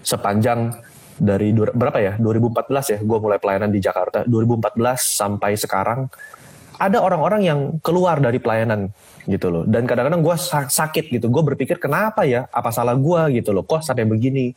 [0.00, 0.80] Sepanjang
[1.20, 6.08] dari berapa ya 2014 ya gue mulai pelayanan di Jakarta 2014 sampai sekarang
[6.80, 8.88] ada orang-orang yang keluar dari pelayanan
[9.28, 10.36] gitu loh dan kadang-kadang gue
[10.72, 14.56] sakit gitu gue berpikir kenapa ya apa salah gue gitu loh kok sampai begini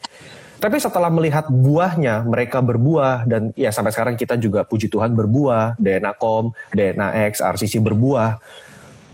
[0.64, 5.76] tapi setelah melihat buahnya, mereka berbuah dan ya sampai sekarang kita juga puji Tuhan berbuah,
[5.76, 8.40] DNA Com, DNA X, RCC berbuah.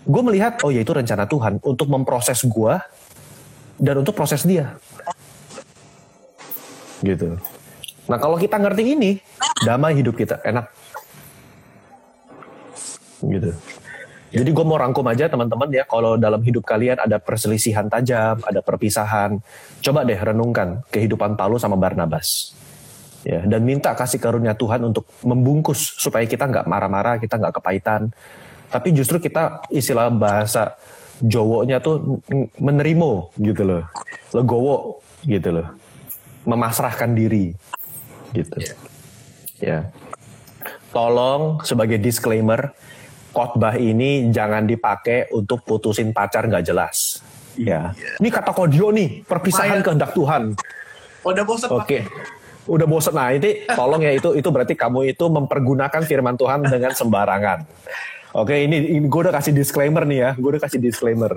[0.06, 2.78] Gue melihat oh ya itu rencana Tuhan untuk memproses gue
[3.82, 4.78] dan untuk proses dia.
[7.02, 7.34] Gitu.
[8.06, 9.18] Nah kalau kita ngerti ini,
[9.66, 10.70] damai hidup kita, enak.
[13.20, 13.52] Gitu.
[14.30, 18.62] Jadi gue mau rangkum aja teman-teman ya, kalau dalam hidup kalian ada perselisihan tajam, ada
[18.62, 19.42] perpisahan,
[19.82, 22.54] coba deh renungkan kehidupan Paulus sama Barnabas.
[23.26, 28.14] Ya, dan minta kasih karunia Tuhan untuk membungkus supaya kita nggak marah-marah, kita nggak kepahitan.
[28.70, 30.78] Tapi justru kita istilah bahasa
[31.20, 32.22] Jowonya tuh
[32.62, 33.84] menerimo gitu loh,
[34.32, 35.68] legowo gitu loh,
[36.48, 37.52] memasrahkan diri
[38.32, 38.56] gitu.
[39.60, 39.92] Ya,
[40.96, 42.72] tolong sebagai disclaimer,
[43.34, 47.22] khotbah ini jangan dipakai untuk putusin pacar nggak jelas.
[47.60, 47.92] Ya.
[47.94, 48.18] Iya.
[48.24, 50.56] Ini kata kodio nih, perpisahan kehendak Tuhan.
[51.28, 51.70] Udah bosan.
[51.74, 51.84] Oke.
[51.84, 52.02] Okay.
[52.70, 53.14] Udah bosan.
[53.18, 57.66] Nah, ini tolong ya itu itu berarti kamu itu mempergunakan firman Tuhan dengan sembarangan.
[58.30, 60.32] Oke, okay, ini, ini gue udah kasih disclaimer nih ya.
[60.38, 61.34] Gue udah kasih disclaimer.